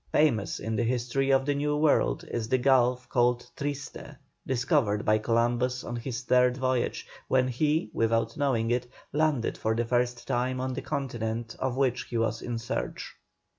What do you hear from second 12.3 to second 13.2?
in search.